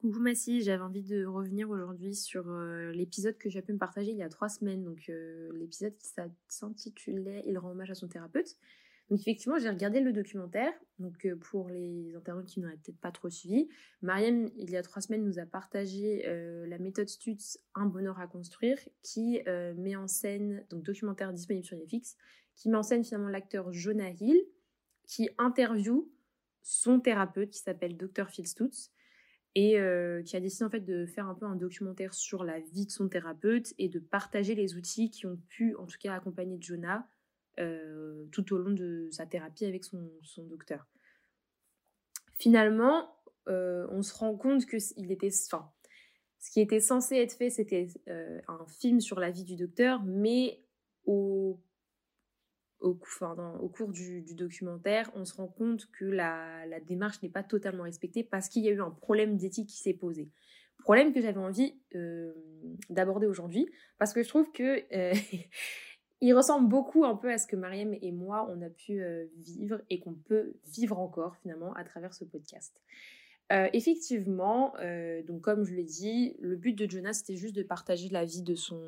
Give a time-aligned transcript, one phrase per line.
[0.00, 4.12] Coucou Massy, j'avais envie de revenir aujourd'hui sur euh, l'épisode que j'ai pu me partager
[4.12, 4.82] il y a trois semaines.
[4.82, 6.08] Donc euh, l'épisode qui
[6.48, 8.56] s'intitulait Il rend hommage à son thérapeute.
[9.10, 10.72] Donc effectivement, j'ai regardé le documentaire.
[11.00, 13.68] Donc euh, pour les internautes qui n'auraient peut-être pas trop suivi,
[14.00, 16.22] Mariam, il y a trois semaines, nous a partagé
[16.66, 19.42] la méthode Stutz Un bonheur à construire, qui
[19.76, 22.16] met en scène, donc documentaire disponible sur Netflix,
[22.54, 24.40] qui met en scène finalement l'acteur Jonah Hill,
[25.06, 26.10] qui interviewe
[26.62, 28.90] son thérapeute qui s'appelle Dr Phil Stutz
[29.54, 32.60] et euh, qui a décidé en fait de faire un peu un documentaire sur la
[32.60, 36.14] vie de son thérapeute et de partager les outils qui ont pu en tout cas
[36.14, 37.08] accompagner Jonah
[37.58, 40.86] euh, tout au long de sa thérapie avec son, son docteur.
[42.38, 43.12] Finalement,
[43.48, 45.70] euh, on se rend compte que il était, enfin,
[46.38, 50.62] ce qui était censé être fait, c'était un film sur la vie du docteur, mais
[51.04, 51.60] au
[52.80, 58.24] au, cours du, documentaire, on se rend compte que la, démarche n'est pas totalement respectée
[58.24, 60.28] parce qu'il y a eu un problème d'éthique qui s'est posé.
[60.82, 62.32] Problème que j'avais envie euh,
[62.88, 63.68] d'aborder aujourd'hui
[63.98, 65.14] parce que je trouve que euh,
[66.22, 69.26] il ressemble beaucoup un peu à ce que Mariam et moi on a pu euh,
[69.36, 72.82] vivre et qu'on peut vivre encore finalement à travers ce podcast.
[73.50, 74.72] effectivement,
[75.26, 78.42] donc comme je l'ai dit, le but de Jonas c'était juste de partager la vie
[78.42, 78.80] de son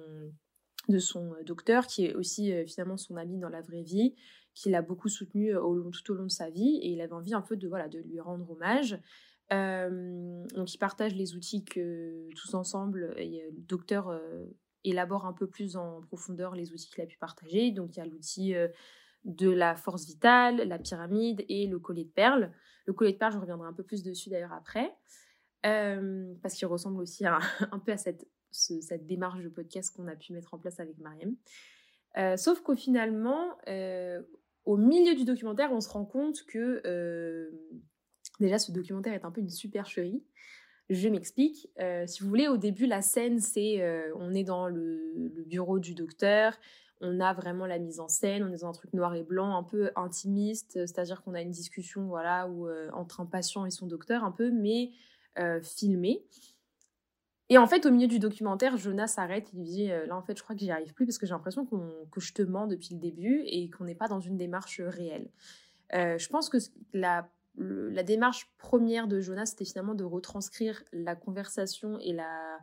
[0.89, 4.15] de son euh, docteur, qui est aussi euh, finalement son ami dans la vraie vie,
[4.55, 7.35] qui l'a beaucoup soutenu euh, tout au long de sa vie, et il avait envie
[7.35, 8.99] un peu de, voilà, de lui rendre hommage.
[9.51, 14.21] donc il partage les outils que tous ensemble, et, le docteur
[14.85, 17.71] élabore un peu plus en profondeur les outils qu'il a pu partager.
[17.71, 18.55] Donc il y a l'outil
[19.25, 22.51] de la force vitale, la pyramide et le collier de perles.
[22.87, 24.95] Le collier de perles, je reviendrai un peu plus dessus d'ailleurs après,
[25.63, 30.33] parce qu'il ressemble aussi un peu à cette cette démarche de podcast qu'on a pu
[30.33, 31.35] mettre en place avec Mariam.
[32.19, 34.23] Euh, sauf qu'au finalement, euh,
[34.65, 37.51] au milieu du documentaire, on se rend compte que euh,
[38.41, 40.23] déjà ce documentaire est un peu une supercherie.
[40.91, 41.71] Je m'explique.
[42.07, 43.83] si vous voulez, au début, la scène, c'est
[44.17, 45.01] on est dans le,
[45.47, 46.59] bureau du docteur,
[47.01, 49.57] on a vraiment la mise en scène, on est dans un truc noir et blanc,
[49.57, 52.47] un peu intimiste, c'est-à-dire qu'on a une discussion voilà,
[52.93, 54.91] entre un patient et son docteur, un peu, mais
[55.63, 56.27] filmé.
[57.53, 60.39] Et en fait, au milieu du documentaire, Jonas s'arrête, il dit euh, Là, en fait,
[60.39, 62.95] je crois que j'y arrive plus parce que j'ai l'impression que je te mens depuis
[62.95, 65.29] le début et qu'on n'est pas dans une démarche réelle.
[65.93, 66.57] Euh, je pense que
[66.95, 72.59] la, la démarche première de Jonas, c'était finalement de retranscrire la conversation et la,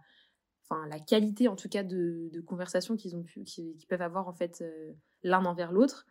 [0.67, 3.45] enfin, la qualité, en tout cas, de, de conversation qu'ils ont pu,
[3.88, 6.07] peuvent avoir, en fait, euh, l'un envers l'autre.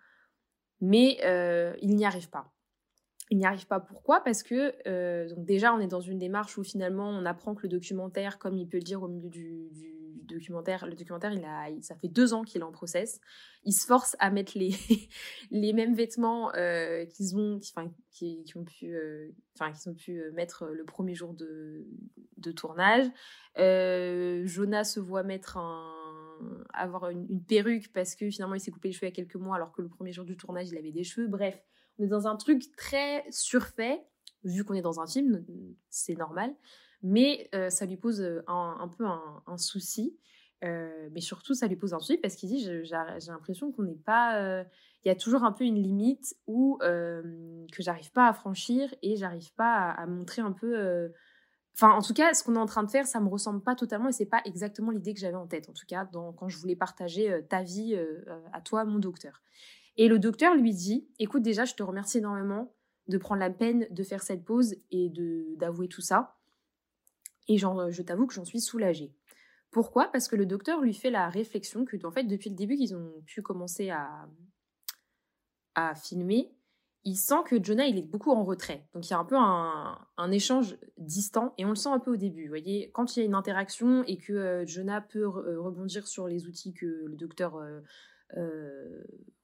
[0.80, 1.18] Mais
[1.82, 2.52] il n'y arrive pas
[3.30, 3.80] il n'y arrive pas.
[3.80, 4.20] Pourquoi?
[4.20, 7.62] Parce que euh, donc déjà, on est dans une démarche où finalement, on apprend que
[7.62, 9.68] le documentaire, comme il peut le dire au milieu du,
[10.24, 13.18] documentaire, le documentaire, il a, ça fait deux ans qu'il est en process.
[13.64, 14.74] Il se force à mettre les,
[15.50, 20.84] les mêmes vêtements euh, qu'ils ont, qui, ont pu, euh, qu'ils ont pu mettre le
[20.84, 21.86] premier jour de,
[22.36, 23.06] de tournage.
[23.56, 25.94] Jonas se voit mettre un,
[26.74, 29.16] avoir une, une perruque parce que finalement, il s'est coupé les cheveux il y a
[29.16, 31.26] quelques mois, alors que le premier jour du tournage, il avait des cheveux.
[31.26, 31.58] Bref
[32.06, 34.00] dans un truc très surfait,
[34.44, 35.44] vu qu'on est dans un film,
[35.90, 36.54] c'est normal,
[37.02, 40.16] mais euh, ça lui pose euh, un, peu un, souci.
[40.64, 42.96] Euh, mais surtout, ça lui pose un souci parce qu'il dit j'ai
[43.28, 44.64] l'impression qu'on n'est pas.
[45.04, 49.16] Il y a toujours un peu une limite où que j'arrive pas à franchir et
[49.16, 51.12] j'arrive pas à, montrer un peu.
[51.74, 53.76] Enfin, en tout cas, ce qu'on est en train de faire, ça me ressemble pas
[53.76, 55.68] totalement et c'est pas exactement l'idée que j'avais en tête.
[55.68, 57.96] En tout cas, quand je voulais partager ta vie
[58.52, 59.42] à toi, mon docteur.
[59.98, 62.72] Et le docteur lui dit, écoute déjà, je te remercie énormément
[63.08, 66.36] de prendre la peine de faire cette pause et de d'avouer tout ça.
[67.48, 69.12] Et je t'avoue que j'en suis soulagée.
[69.70, 70.10] Pourquoi?
[70.12, 72.94] Parce que le docteur lui fait la réflexion que, en fait, depuis le début qu'ils
[72.94, 74.28] ont pu commencer à,
[75.74, 76.52] à filmer,
[77.04, 78.86] il sent que Jonah, il est beaucoup en retrait.
[78.92, 82.12] Donc il y a un peu un, échange distant et on le sent un peu
[82.12, 82.44] au début.
[82.44, 86.06] Vous voyez, quand il y a une interaction et que euh, Jonah peut euh, rebondir
[86.06, 87.80] sur les outils que le docteur euh,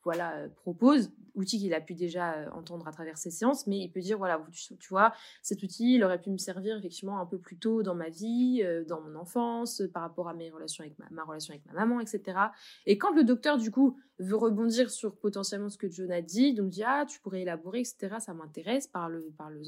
[0.05, 3.79] voilà, euh, propose, outil qu'il a pu déjà euh, entendre à travers ses séances, mais
[3.79, 5.13] il peut dire, voilà, tu, vois,
[5.43, 8.63] cet outil, il aurait pu me servir effectivement un peu plus tôt dans ma vie,
[8.87, 12.39] dans mon enfance, par rapport à mes relations avec ma, relation avec ma maman, etc.
[12.87, 16.69] Et quand le docteur, du coup, veut rebondir sur potentiellement ce que Jonah dit, donc
[16.69, 19.33] dit, ah, tu pourrais élaborer, etc., ça m'intéresse, parle-en.
[19.37, 19.61] Parle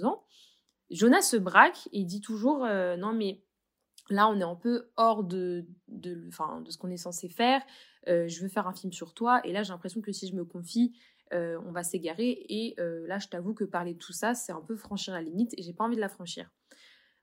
[0.90, 3.42] Jonah se braque et dit toujours, non, mais
[4.10, 7.62] là, on est un peu hors de, de, de ce qu'on est censé faire.
[8.08, 9.41] Euh, je veux faire un film sur toi.
[9.44, 10.97] Et là, j'ai l'impression que si je me confie,
[11.32, 12.47] euh, on va s'égarer.
[12.49, 15.23] Et euh, là, je t'avoue que parler de tout ça, c'est un peu franchir la
[15.23, 16.50] limite et j'ai pas envie de la franchir.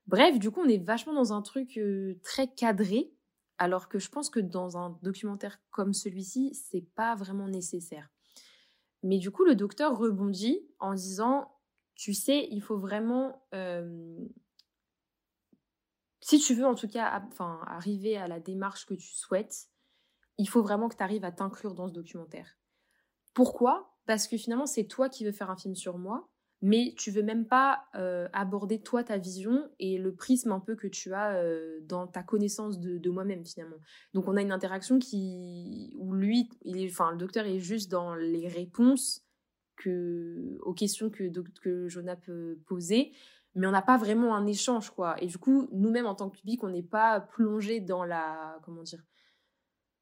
[0.06, 1.80] Bref, du coup, on est vachement dans un truc
[2.22, 3.10] très cadré,
[3.56, 8.10] alors que je pense que dans un documentaire comme celui-ci, c'est pas vraiment nécessaire.
[9.02, 11.50] Mais du coup, le docteur rebondit en disant,
[11.94, 13.40] tu sais, il faut vraiment
[16.24, 19.68] si tu veux en tout cas enfin, arriver à la démarche que tu souhaites,
[20.38, 22.56] il faut vraiment que tu arrives à t'inclure dans ce documentaire.
[23.34, 23.96] Pourquoi?
[24.06, 26.28] Parce que finalement, c'est toi qui veux faire un film sur moi,
[26.62, 30.76] mais tu veux même pas euh, aborder toi ta vision et le prisme un peu
[30.76, 33.76] que tu as euh, dans ta connaissance de, moi-même finalement.
[34.14, 37.90] Donc on a une interaction qui où lui, il est, enfin le docteur est juste
[37.90, 39.26] dans les réponses
[39.76, 43.12] que aux questions que que Jonah peut poser,
[43.54, 45.22] mais on n'a pas vraiment un échange quoi.
[45.22, 48.82] Et du coup, nous-mêmes en tant que public, on n'est pas plongé dans la comment
[48.82, 49.02] dire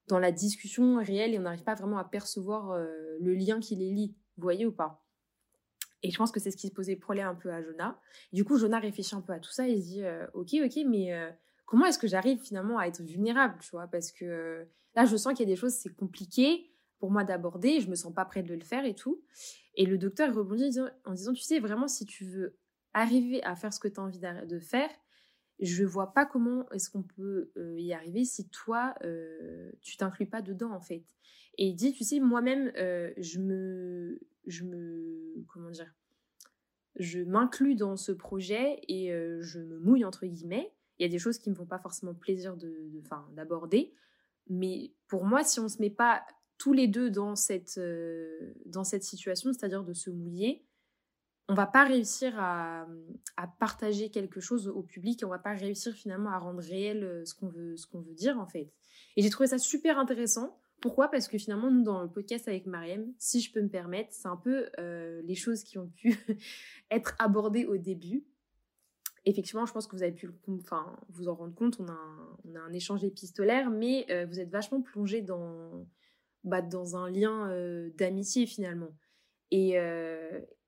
[0.08, 2.86] dans la discussion réelle et on n'arrive pas vraiment à percevoir euh,
[3.20, 4.14] le lien qui les lie.
[4.36, 5.04] Vous voyez ou pas?
[6.02, 8.00] Et je pense que c'est ce qui se posait problème un peu à Jonah.
[8.32, 10.78] Du coup, Jonah réfléchit un peu à tout ça et se dit euh, Ok, ok,
[10.86, 11.30] mais euh,
[11.64, 14.66] comment est-ce que j'arrive finalement à être vulnérable Tu vois, parce que
[14.96, 17.94] là, je sens qu'il y a des choses, c'est compliqué pour moi d'aborder, je me
[17.94, 19.22] sens pas prête de le faire et tout.
[19.74, 22.58] Et le docteur rebondit en disant Tu sais, vraiment, si tu veux
[22.94, 24.90] arriver à faire ce que tu as envie de faire,
[25.62, 28.94] je vois pas comment est-ce qu'on peut y arriver si toi,
[29.80, 31.04] tu t'inclus pas dedans en fait.
[31.58, 35.94] Et il dit, tu sais, moi-même, je me, je me, comment dire,
[36.96, 40.72] je m'inclus dans ce projet et euh, je me mouille entre guillemets.
[40.98, 42.90] Il y a des choses qui me font pas forcément plaisir de,
[43.34, 43.92] d'aborder,
[44.48, 46.24] mais pour moi, si on se met pas
[46.58, 50.64] tous les deux dans cette, euh, dans cette situation, c'est-à-dire de se mouiller,
[51.48, 52.86] on va pas réussir à,
[53.58, 57.34] partager quelque chose au public on va pas réussir finalement à rendre réel euh, ce
[57.34, 58.72] qu'on veut, ce veut dire en fait.
[59.16, 61.08] Et j'ai trouvé ça super intéressant pourquoi?
[61.08, 64.26] Parce que finalement, nous, dans le podcast avec Mariam, si je peux me permettre, c'est
[64.26, 66.16] un peu euh, les choses qui ont pu
[66.90, 68.26] être abordées au début.
[69.24, 72.36] Effectivement, je pense que vous avez pu enfin, vous en rendre compte, on a un,
[72.44, 75.86] on a un échange épistolaire, mais euh, vous êtes vachement plongé dans,
[76.42, 77.48] bah, dans un lien
[77.96, 78.92] d'amitié finalement.
[79.52, 79.78] Et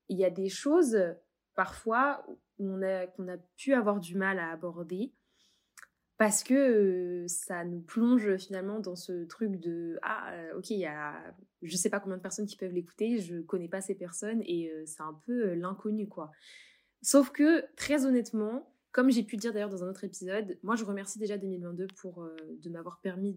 [0.09, 0.97] il y a des choses,
[1.55, 2.25] parfois,
[2.57, 5.13] qu'on a, a pu avoir du mal à aborder
[6.17, 11.13] parce que ça nous plonge finalement dans ce truc de ah ok il y a
[11.61, 14.71] je sais pas combien de personnes qui peuvent l'écouter je connais pas ces personnes et
[14.85, 16.31] c'est un peu l'inconnu quoi.
[17.01, 20.77] Sauf que très honnêtement comme j'ai pu le dire d'ailleurs dans un autre épisode moi
[20.77, 23.35] je remercie déjà 2022 pour de m'avoir permis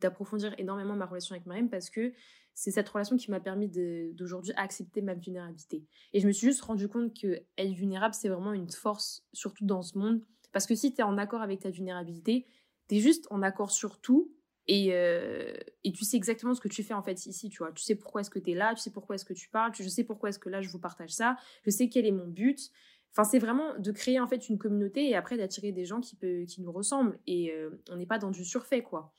[0.00, 2.12] d'approfondir énormément ma relation avec Mariam parce que
[2.54, 6.62] c'est cette relation qui m'a permis d'aujourd'hui accepter ma vulnérabilité et je me suis juste
[6.62, 10.24] rendu compte que être vulnérable c'est vraiment une force surtout dans ce monde
[10.54, 12.46] parce que si tu es en accord avec ta vulnérabilité,
[12.88, 14.32] tu es juste en accord sur tout
[14.68, 17.72] et, euh, et, tu sais exactement ce que tu fais en fait ici, tu vois.
[17.72, 19.72] Tu sais pourquoi est-ce que tu es là, tu sais pourquoi est-ce que tu parles,
[19.74, 22.28] je sais pourquoi est-ce que là je vous partage ça, je sais quel est mon
[22.28, 22.70] but.
[23.16, 26.16] Enfin, c'est vraiment de créer en fait une communauté et après d'attirer des gens qui,
[26.16, 29.12] peut, qui nous ressemblent et euh, on n'est pas dans du surfait quoi.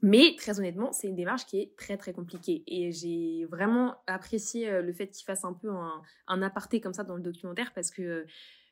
[0.00, 4.68] Mais très honnêtement, c'est une démarche qui est très très compliquée et j'ai vraiment apprécié
[4.68, 7.72] euh, le fait qu'il fasse un peu un, un, aparté comme ça dans le documentaire
[7.74, 8.26] parce que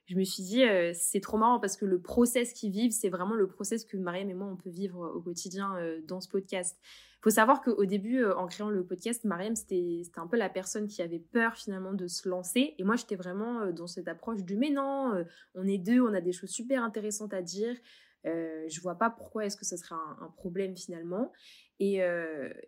[0.06, 3.08] je me suis dit, euh, c'est trop marrant parce que le process qu'ils vivent, c'est
[3.08, 6.28] vraiment le process que Mariam et moi, on peut vivre au quotidien euh, dans ce
[6.28, 6.78] podcast.
[7.18, 10.48] Il faut savoir qu'au début, euh, en créant le podcast, Mariam, c'était un peu la
[10.48, 12.74] personne qui avait peur finalement de se lancer.
[12.78, 15.24] Et moi, j'étais vraiment dans cette approche du mais non,
[15.54, 17.76] on est deux, on a des choses super intéressantes à dire.
[18.24, 21.32] je vois pas pourquoi est-ce que ce serait un, problème finalement.
[21.80, 22.00] Et,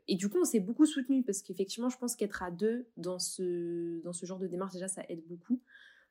[0.09, 3.19] et, du coup, on s'est beaucoup soutenu parce qu'effectivement, je pense qu'être à deux dans
[3.19, 5.61] ce, dans ce genre de démarche, déjà, ça aide beaucoup.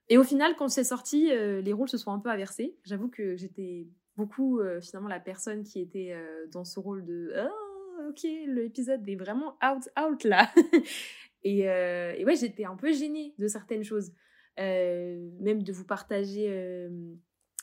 [0.10, 2.78] Et au final, quand c'est sorti, euh, les rôles se sont un peu inversés.
[2.86, 7.34] J'avoue que j'étais beaucoup euh, finalement la personne qui était euh, dans ce rôle de
[7.38, 7.67] oh,
[8.10, 10.52] ok, l'épisode est vraiment out, out là.
[11.44, 14.12] et, et, ouais, j'étais un peu gênée de certaines choses.
[14.58, 16.90] même de vous partager,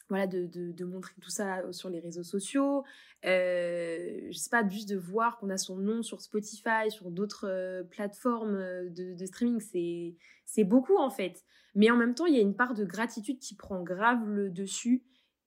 [0.09, 2.85] voilà, de, de, de, montrer tout ça sur les réseaux sociaux.
[3.23, 8.59] je sais pas, juste de voir qu'on a son nom sur Spotify, sur d'autres plateformes
[8.91, 9.61] de, de streaming,
[10.45, 11.45] c'est beaucoup en fait.
[11.75, 14.51] Mais en même temps, il y a une part de gratitude qui prend grave le
[14.51, 15.03] dessus.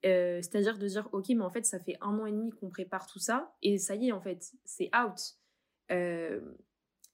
[0.05, 2.69] Euh, c'est-à-dire de dire, ok, mais en fait, ça fait un an et demi qu'on
[2.69, 5.37] prépare tout ça, et ça y est, en fait, c'est out.
[5.91, 6.39] Euh,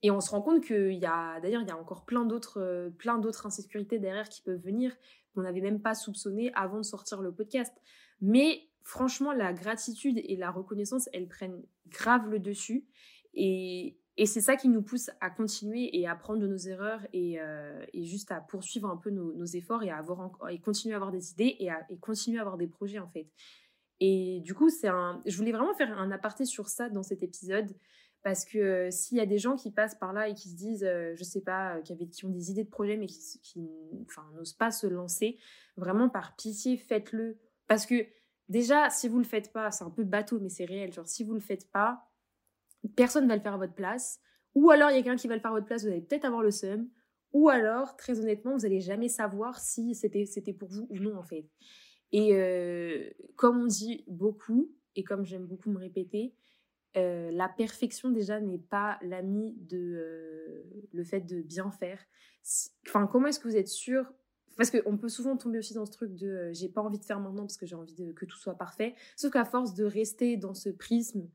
[0.02, 2.60] et on se rend compte qu'il y a, d'ailleurs, il y a encore plein d'autres,
[2.60, 4.94] euh, plein d'autres insécurités derrière qui peuvent venir,
[5.34, 7.74] qu'on n'avait même pas soupçonné avant de sortir le podcast.
[8.20, 12.86] Mais franchement, la gratitude et la reconnaissance, elles prennent grave le dessus.
[13.34, 17.02] Et, et c'est ça qui nous pousse à continuer et à prendre de nos erreurs
[17.14, 20.98] et, euh, juste à poursuivre un peu nos, efforts et à avoir et continuer à
[20.98, 23.28] avoir des idées et, à, continuer à avoir des projets en fait.
[24.00, 27.24] Et du coup, c'est un, je voulais vraiment faire un aparté sur ça dans cet
[27.24, 27.76] épisode
[28.22, 30.56] parce que euh, s'il y a des gens qui passent par là et qui se
[30.56, 33.40] disent, euh, je sais pas, qui, avaient, qui ont des idées de projets mais qui,
[33.42, 33.68] qui
[34.36, 35.40] n'osent pas se lancer,
[35.76, 37.40] vraiment par pitié, faites-le.
[37.68, 38.06] Parce que
[38.48, 40.94] déjà, si vous le faites pas, c'est un peu bateau mais c'est réel.
[40.94, 42.13] Genre, si vous le faites pas,
[42.90, 44.20] personne va le faire à votre place.
[44.56, 46.02] Ou alors, il y a quelqu'un qui va le faire à votre place, vous allez
[46.02, 46.90] peut-être avoir le seum.
[47.32, 51.18] Ou alors, très honnêtement, vous n'allez jamais savoir si c'était, c'était pour vous ou non,
[51.18, 51.50] en fait.
[52.12, 56.36] Et comme on dit beaucoup, et comme j'aime beaucoup me répéter,
[56.94, 62.00] la perfection déjà n'est pas l'ami de le fait de bien faire.
[62.88, 64.14] Enfin, comment est-ce que vous êtes sûr?
[64.56, 67.20] Parce qu'on peut souvent tomber aussi dans ce truc de j'ai pas envie de faire
[67.20, 68.94] maintenant parce que j'ai envie de, que tout soit parfait.
[69.16, 71.28] Sauf qu'à force de rester dans ce prisme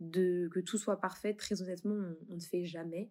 [0.00, 1.96] de que tout soit parfait, très honnêtement,
[2.28, 3.10] on, ne fait jamais.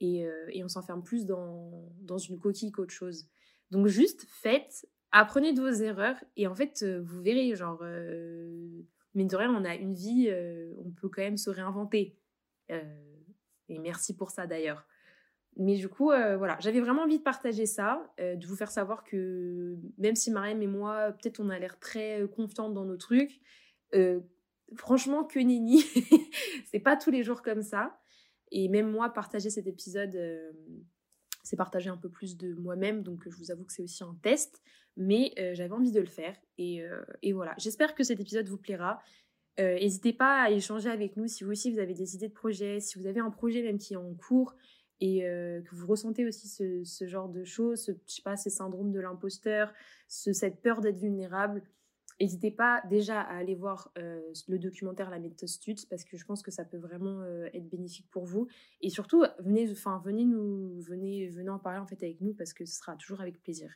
[0.00, 3.28] Et, et on s'enferme plus dans, dans une coquille qu'autre chose.
[3.70, 7.82] Donc juste faites, apprenez de vos erreurs et en fait, vous verrez, genre,
[9.14, 12.16] mine de rien, on a une vie, euh, on peut quand même se réinventer.
[12.70, 12.82] Euh,
[13.68, 14.86] et merci pour ça d'ailleurs.
[15.56, 19.02] Mais du coup, euh, voilà, j'avais vraiment envie de partager ça, de vous faire savoir
[19.02, 23.40] que même si Mariam et moi, peut-être on a l'air très confiantes dans nos trucs,
[24.76, 25.82] franchement, que nenni,
[26.70, 27.98] c'est pas tous les jours comme ça.
[28.52, 30.18] Et même moi, partager cet épisode,
[31.44, 34.16] c'est partager un peu plus de moi-même, donc je vous avoue que c'est aussi un
[34.22, 34.60] test
[34.96, 36.36] mais euh, j'avais envie de le faire.
[36.58, 39.00] Et, euh, et voilà, j'espère que cet épisode vous plaira.
[39.58, 42.34] Euh, n'hésitez pas à échanger avec nous si vous aussi vous avez des idées de
[42.34, 44.54] projets, si vous avez un projet même qui est en cours
[45.02, 48.50] et que vous ressentez aussi ce, ce genre de choses, ce, je sais pas, ces
[48.50, 49.72] syndromes de l'imposteur,
[50.08, 51.62] cette peur d'être vulnérable.
[52.20, 56.24] N'hésitez pas déjà à aller voir euh, le documentaire La méthode Stutz parce que je
[56.26, 58.46] pense que ça peut vraiment euh, être bénéfique pour vous.
[58.82, 62.76] Et surtout, venez, venez nous, venez en parler en fait avec nous parce que ce
[62.76, 63.72] sera toujours avec plaisir.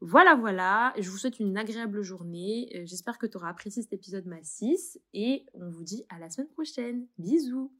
[0.00, 0.92] Voilà, voilà.
[0.98, 2.70] Je vous souhaite une agréable journée.
[2.74, 6.18] Euh, j'espère que tu auras apprécié cet épisode ma 6 et on vous dit à
[6.18, 7.06] la semaine prochaine.
[7.16, 7.72] Bisous